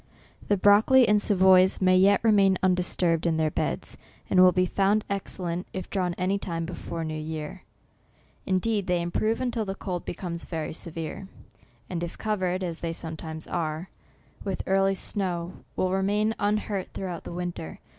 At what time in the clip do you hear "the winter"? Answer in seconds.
17.23-17.77